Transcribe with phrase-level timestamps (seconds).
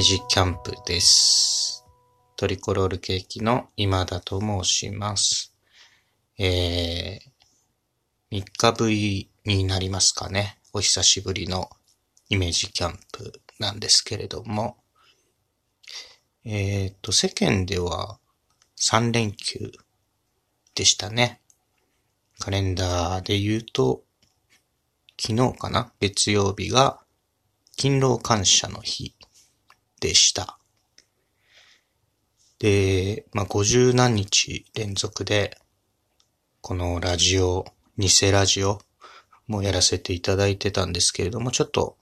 [0.00, 1.84] メージキャンプです。
[2.34, 5.54] トリコロールケーキの今田と申します。
[6.38, 10.58] えー、3日ぶりになりますかね。
[10.72, 11.68] お久しぶりの
[12.30, 14.78] イメージキャンプなんですけれども、
[16.46, 18.18] えーと、世間では
[18.78, 19.70] 3連休
[20.74, 21.42] でしたね。
[22.38, 24.04] カレンダーで言うと、
[25.20, 25.92] 昨日かな？
[26.00, 27.00] 月曜日が
[27.76, 29.14] 勤労感謝の日
[30.00, 30.58] でした。
[32.58, 35.56] で、まあ、50何日連続で、
[36.60, 37.64] このラジオ、
[37.96, 38.80] 偽ラジオ
[39.46, 41.96] もやらせていただいてたんですけれども、ちょっと、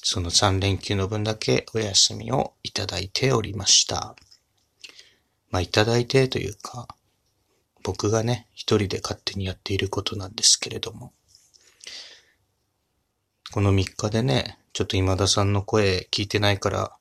[0.00, 4.14] その3連休の分だけお休みをいただいておりました。
[5.50, 6.86] まあ、いただいてというか、
[7.82, 11.12] 僕がね、一人で勝手にやっていることなんですけれども、
[13.50, 16.97] この3日でね、ちょっと今田さんの声聞いてないから、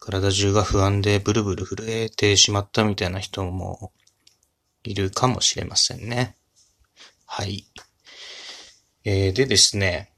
[0.00, 3.92] 体中が不安でブルブル震えてしまったみたいな人も
[4.84, 6.36] いるかもしれませんね。
[7.26, 7.66] はい。
[9.04, 10.12] えー、でですね、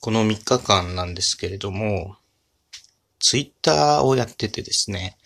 [0.00, 2.16] この3日間なんですけれども、
[3.20, 5.16] ツイッターをやっててですね、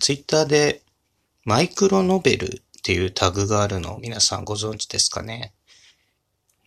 [0.00, 0.82] ツイッターで
[1.44, 5.52] マイクロノベルっていうタグがあるのを皆さんご存知ですかね？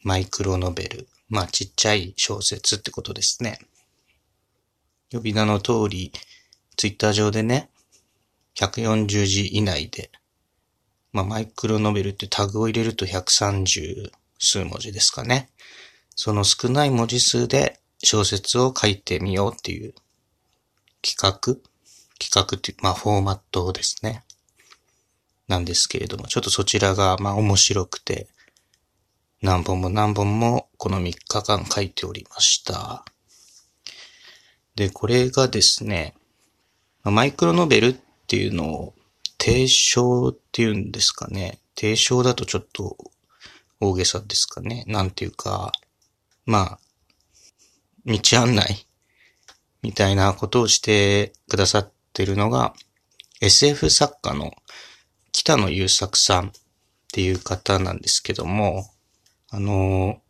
[0.03, 1.07] マイクロノベル。
[1.27, 3.59] まあちっちゃい小説ってことですね。
[5.11, 6.11] 呼び名の通り、
[6.77, 7.69] ツイッター上でね、
[8.55, 10.11] 140字以内で、
[11.11, 15.49] まあマイクロノベルってタグを入れると130数文字ですかね。
[16.15, 19.93] その少ない文字数で小説を書いてみようっていう
[21.01, 21.57] 企画
[22.19, 24.23] 企画っていう、まあフォーマットですね。
[25.47, 28.27] なんですけれども、ちょっとそちらがまあ面白くて、
[29.41, 33.05] 何本も何本もこの3日間書いておりました。
[34.79, 36.15] で、これがですね、
[37.03, 37.95] マイクロノベルっ
[38.27, 38.93] ていうのを
[39.37, 41.59] 提唱っていうんですかね。
[41.75, 42.95] 提唱だとちょっと
[43.81, 44.85] 大げさですかね。
[44.87, 45.73] なんていうか、
[46.45, 46.79] まあ、
[48.05, 48.87] 道案内
[49.81, 52.73] みたいなことをしてくださってるのが
[53.41, 54.53] SF 作家の
[55.33, 56.51] 北野優作さんっ
[57.11, 58.85] ていう方なんですけども、
[59.49, 60.21] あの、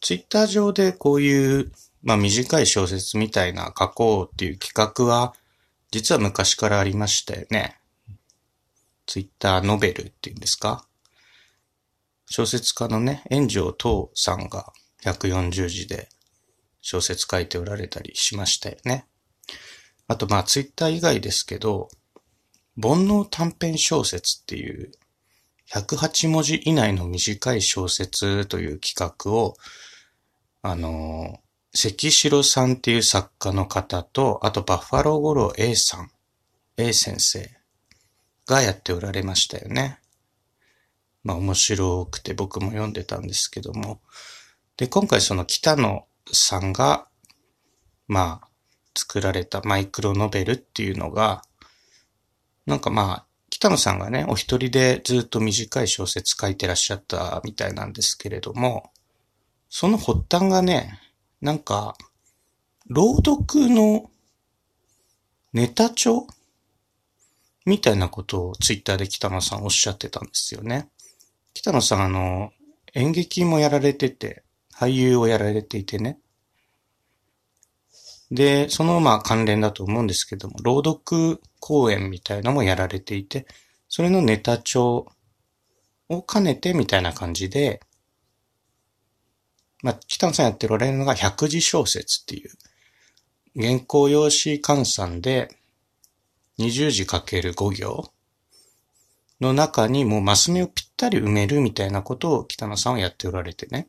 [0.00, 1.72] ツイッター上でこういう、
[2.04, 5.34] まあ短い小説みたいな書こうっていう企画は、
[5.90, 7.78] 実は昔からありましたよね。
[9.06, 10.86] ツイッターノベルっていうんですか？
[12.26, 14.72] 小説家のね、炎上東さんが
[15.02, 16.08] 140字で
[16.80, 19.06] 小説書いておられたりしましたよね。
[20.08, 21.88] あとまあツイッター以外ですけど、
[22.80, 24.92] 煩悩短編小説っていう
[25.70, 29.56] 108文字以内の短い小説という企画を、
[30.62, 31.40] あの、
[31.74, 36.10] 関城さんっていう作家の方と、あとバッファローゴロー A さん、
[36.76, 37.50] A 先生
[38.46, 39.98] がやっておられましたよね。
[41.24, 44.00] まあ面白くて僕も読んでたんですけども。
[44.76, 47.08] で、今回その北野さんが、
[48.06, 48.48] まあ、
[48.96, 51.42] 作られたマイクロノベルっていうのが、
[52.66, 58.92] なんかまあ、北野さんがね、お一人でずっと短い小説書いてらっしゃったみたいなんですけれども、
[59.68, 61.00] その発端がね、
[61.44, 61.94] なんか、
[62.88, 64.10] 朗読の
[65.52, 66.26] ネタ帳
[67.66, 70.88] みたいなことをツイッターで北野さんおっしゃってたんですよね。
[71.52, 72.50] 北野さんあの、
[72.94, 74.42] 演劇もやられてて、
[74.74, 76.18] 俳優をやられていてね。
[78.30, 83.46] で、そのまあ関連だと思うんですけども、朗読公演みたいなのもやられていて、
[83.90, 85.08] それのネタ帳
[86.08, 87.82] を兼ねてみたいな感じで、
[89.84, 92.50] まあ、北野さんやっておられるのが百字小説っていう、
[93.54, 95.54] 原稿用紙換算で
[96.58, 98.10] 20字かける5行
[99.42, 103.88] の中にもうマス目をぴったり埋めるみたいなことを北野さんはやっておられてね。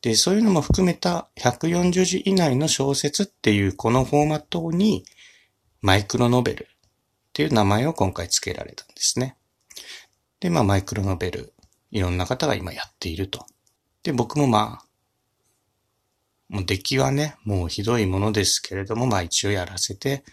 [0.00, 5.04] で、そういうのも含めた140字以内の小説っていうこのフォーマットに
[5.82, 6.66] マイクロノベルっ
[7.32, 9.36] ていう名前を今回付けられたんですね。
[10.38, 11.52] で、まあマイクロノベル、
[11.90, 13.44] いろんな方が今やっていると。
[14.04, 14.85] で、僕もまあ、
[16.48, 20.24] もう出来はね、もうひどいものですけれども、まあ一応やらせて、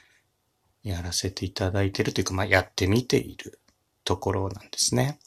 [0.84, 3.60] やらせていただいてるというか、まあやってみている
[4.04, 5.20] ところなんですね。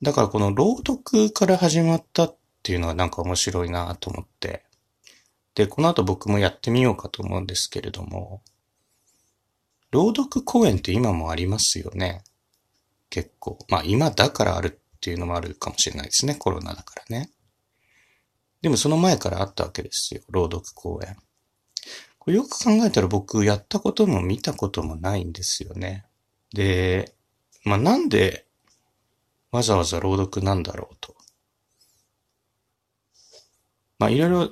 [0.00, 4.64] だからこの朗読から始まったっていうのはなんか面白いなと思って。
[5.54, 8.42] で、この後僕もやってみようかと思うんですけれども、
[9.90, 12.22] 朗読公演って今もありますよね。
[13.10, 13.58] 結構。
[13.68, 16.36] まあ今だからあるっていうのもあるかもしれないですね。
[16.36, 17.30] コロナだからね。
[18.62, 20.22] でもその前からあったわけですよ。
[20.30, 21.16] 朗読公演。
[22.18, 26.04] これよく考えたら僕やったことも見たこともないんですよね。
[26.52, 27.14] で、
[27.64, 28.46] まあ、なんで
[29.50, 31.14] わざわざ朗読なんだろうと。
[33.98, 34.48] まあ、いろいろ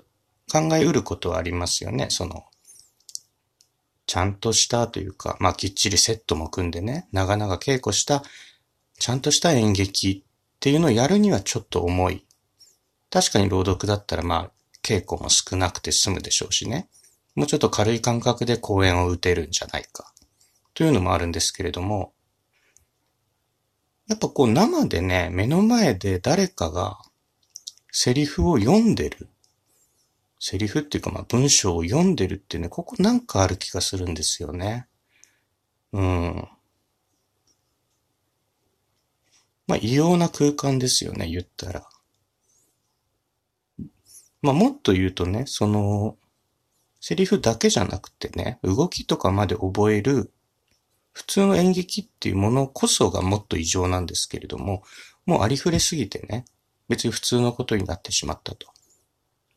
[0.50, 2.09] 考えうることはありますよね。
[2.11, 2.44] その、
[4.06, 8.23] ちゃんとしたというか、まあ、きっちりセットも組んでね、長々稽古した、
[8.99, 12.25] ちゃんとした演劇っていうのをやるにはちょっと重い。
[13.17, 14.51] 確かに朗読だったらまあ、
[14.83, 16.87] 稽古も少なくて済むでしょうしね。
[17.35, 20.13] もうちょっと軽い感覚で公演を打てるんじゃないか。
[20.75, 22.13] というのもあるんですけれども、
[24.07, 26.99] やっぱこう生でね、目の前で誰かが
[27.91, 29.31] セリフを読んでる。
[30.39, 34.89] セリフっていうかまあ文章を読んでるっていうね、ここなんかある気がするんですよね。
[35.95, 36.49] うん。
[39.67, 41.89] まあ異様な空間ですよね、言ったら。
[44.47, 46.17] まあもっと言うとね、その、
[47.01, 50.33] セリフだけじゃなくてね、動きとかまで覚える
[51.13, 54.85] 普通の演劇っていうものこそがもっと異常なんですけれども、
[55.25, 56.45] もうありふれすぎてね、
[56.89, 58.69] 別に普通のことになってしまったと。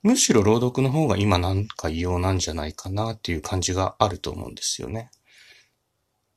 [0.01, 5.11] むしろ朗読の方が今なんか異様なんじゃないかなっていう感じがあると思うんですよね。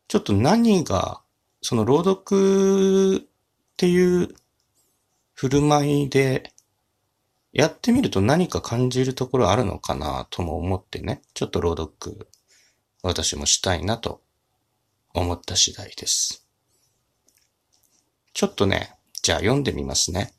[0.09, 1.23] ちょっと何が、
[1.63, 3.27] その朗読っ
[3.77, 4.35] ていう
[5.35, 6.52] 振る舞いで
[7.53, 12.29] やってみると何か感じるところあるのかなとも思ってね、ちょっと朗読
[13.03, 14.23] 私もしたいなと
[15.13, 16.47] 思った次第です。
[18.33, 20.33] ちょっとね、じゃあ読んでみますね。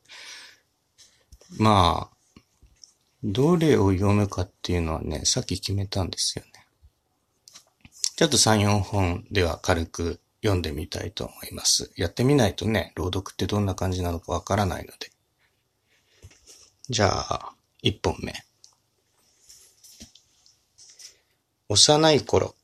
[1.59, 2.39] まあ、
[3.23, 6.51] どれを読むかっていうのはね、さっき決めたんですよね。
[8.15, 11.91] ちょっと3、4本では軽く読んでみたいと思います。
[11.95, 15.12] やってみないとね、朗読ってどんな感じなのかわからないので。
[16.89, 18.33] じゃあ、1本目。
[21.69, 22.55] 幼い頃、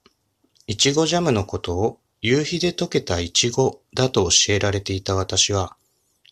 [0.67, 5.77] いちごジャムのことを夕日で溶けたいちごだと教えられていた私は、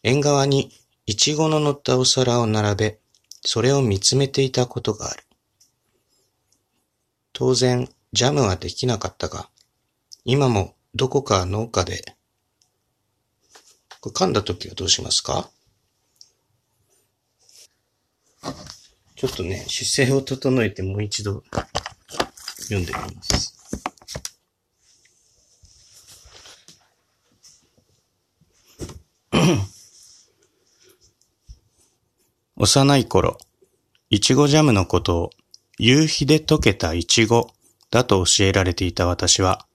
[0.04, 0.70] 縁側に
[1.06, 3.00] いちごの乗ったお皿を並べ、
[3.42, 5.24] それを見つめていたことがある。
[7.32, 9.50] 当然、ジャムはできなかったが、
[10.26, 12.18] 今もどこか農家で、
[14.02, 15.50] 噛んだ時はどうしますか？
[19.16, 21.44] ちょっとね、姿勢を整えてもう一度
[22.60, 23.56] 読んでみます。
[32.56, 33.38] 幼い頃、
[34.10, 35.30] いちごジャムのことを
[35.80, 37.52] 夕日で溶けたいちご
[37.92, 39.66] だと教えられていた私は、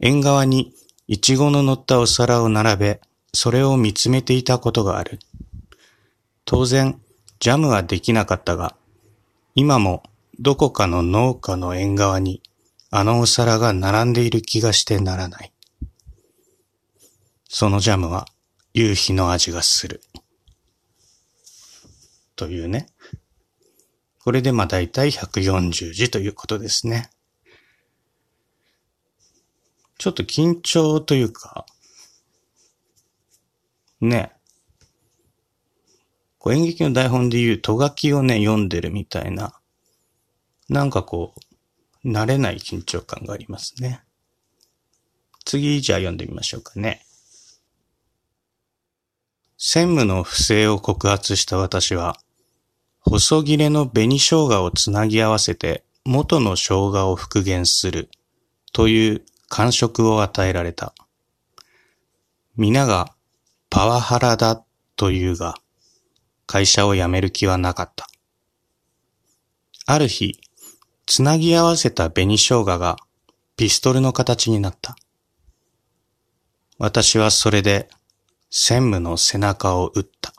[0.00, 0.74] 縁側に
[1.06, 3.00] いちごの乗ったお皿を並べ、
[3.32, 5.18] それを見つめていたことがある。
[6.44, 7.00] 当然、
[7.38, 8.76] ジャムはできなかったが、
[9.54, 10.02] 今も
[10.38, 12.42] どこかの農家の縁側に
[12.90, 15.52] あのお皿が並んでいる気がしてならない。
[17.48, 18.26] そのジャムは
[18.74, 20.02] 夕日の味がする。
[22.36, 22.88] というね。
[24.22, 27.10] これでまあ大体140字ということですね。
[29.98, 31.64] ちょっと緊張というか、
[34.00, 34.35] ね。
[36.46, 39.52] こう演劇の台本で言うと書きをね、読んでるみたいな、
[40.68, 41.34] なんかこ
[42.04, 44.04] う、慣れない緊張感がありますね。
[45.44, 47.04] 次、じゃあ読んでみましょうかね。
[49.58, 52.16] 専務の不正を告発した私は、
[53.00, 58.08] 細切れの紅生姜をつなぎ合わせて元の生姜を復元する
[58.72, 60.94] という感触を与えられた。
[62.56, 63.12] 皆が
[63.68, 65.56] パワハラだというが、
[66.46, 68.06] 会社を辞める気はなかった。
[69.86, 70.38] ある日、
[71.06, 72.96] つなぎ合わせた紅生姜が
[73.56, 74.96] ピストルの形になった。
[76.78, 77.88] 私はそれで
[78.50, 80.32] 専務の背中を撃った。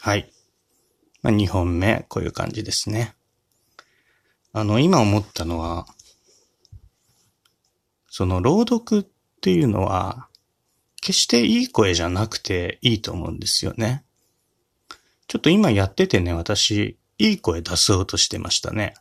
[0.00, 0.32] はい。
[1.22, 3.14] まあ、2本目、こういう感じですね。
[4.52, 5.86] あの、今思ったのは、
[8.08, 9.06] その朗読っ
[9.40, 10.29] ていうのは、
[11.00, 14.04] 決していい声じゃなくていいと思うんですよね。
[15.26, 18.94] ちょっと今やっててね、私、いい声出そうとしてましたね。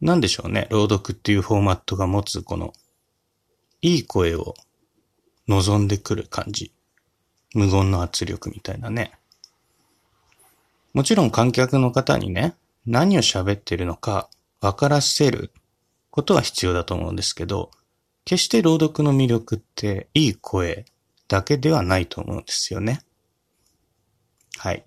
[0.00, 2.72] なんでしょうね、朗読っていうフォーマットが持つこの、
[3.82, 4.54] いい声を
[5.48, 6.72] 望んでくる感じ。
[7.54, 9.12] 無言の圧力みたいなね。
[10.92, 12.54] もちろん観客の方にね、
[12.86, 14.28] 何を喋ってるのか
[14.60, 15.50] 分からせる
[16.10, 17.70] ことは必要だと思うんですけど、
[18.26, 20.84] 決して朗読の魅力っていい声
[21.28, 23.00] だけではないと思うんですよね。
[24.58, 24.84] はい。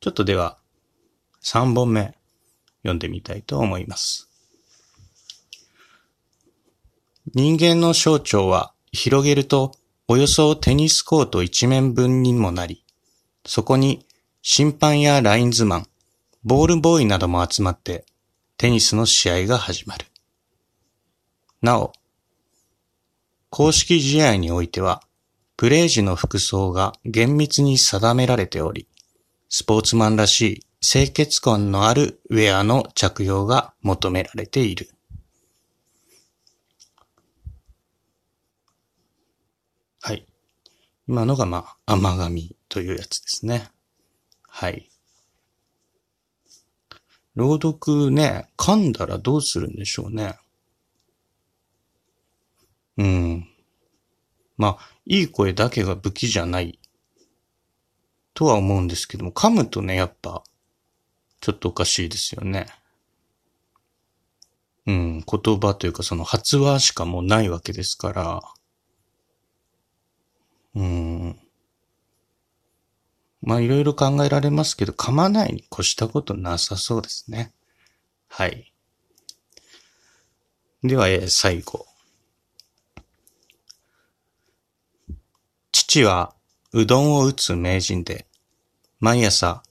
[0.00, 0.58] ちょっとでは、
[1.42, 2.14] 3本目
[2.82, 4.28] 読んでみたいと思います。
[7.34, 9.72] 人間の小腸は広げると
[10.06, 12.84] およそテニスコート一面分にもなり、
[13.46, 14.04] そこに
[14.42, 15.86] 審判やラインズマン、
[16.44, 18.04] ボールボーイなども集まって
[18.58, 20.04] テニスの試合が始まる。
[21.62, 21.92] なお、
[23.52, 25.02] 公式試合においては、
[25.58, 28.88] プレー時の服装が厳密に定められており、
[29.50, 34.88] スポーツマンらしい清潔感のあるウェアの着用が求められている。
[40.00, 40.24] はい。
[41.06, 43.68] 今のがまあ、甘神というやつですね。
[44.48, 44.88] はい。
[47.34, 50.38] 朗読ね、噛んだらどうするんでしょうね。
[52.98, 53.48] うん。
[54.56, 56.78] まあ、いい声だけが武器じゃない
[58.34, 60.42] とは思うんですけども、噛むとね、やっぱ、
[61.40, 62.66] ちょっとおかしいですよね。
[64.86, 68.42] うん、言葉というかその発話しかもうないわけですから、
[70.74, 71.38] うん。
[73.42, 77.52] まあいろいろ考えられますけど、噛まないに越したことなさそうですね。
[78.28, 78.72] はい。
[80.82, 81.86] では、えー、最後。
[85.72, 86.34] 父は
[86.72, 88.26] うどんを打つ名人で、
[89.00, 89.62] 毎朝、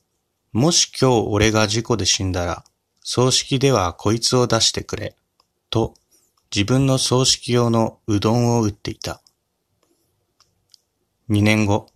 [0.52, 2.66] もし今日俺が事故で死んだら、
[3.04, 5.16] 葬式ではこいつを出してくれ、
[5.70, 5.94] と
[6.54, 9.22] 自分の葬式用のうどんを打っていた。
[11.30, 11.88] 二年後、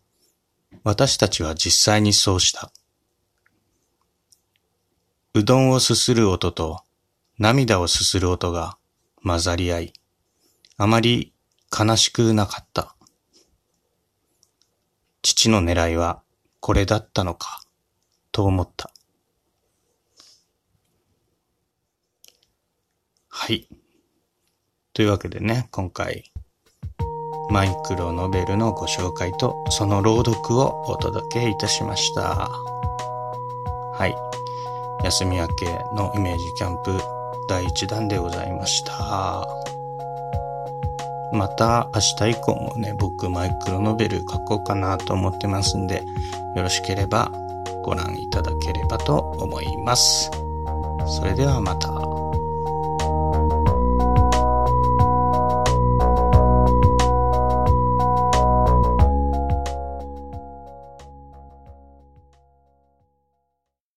[0.83, 2.71] 私たちは実際にそうした。
[5.33, 6.81] うどんをすする音と
[7.38, 8.77] 涙をすする音が
[9.24, 9.93] 混ざり合い、
[10.77, 11.33] あまり
[11.77, 12.94] 悲しくなかった。
[15.25, 16.22] 父の狙いは
[16.60, 17.63] これだったのか、
[18.32, 18.91] と思った。
[23.27, 23.67] はい。
[24.94, 26.32] というわけでね、今回、
[27.50, 32.48] マイクロノベルのご紹介とその朗読をお届けいたしました。
[32.48, 34.15] はい。
[35.03, 35.65] 休み明け
[35.96, 37.00] のイメージキャンプ
[37.50, 39.75] 第1弾でございました。
[41.36, 46.04] また明日以降もね、僕マイクロノベル書こうかなと思ってますんで、
[46.56, 47.32] よろしければ
[47.84, 50.32] ご覧いただければと思います。
[51.08, 52.04] それではまた。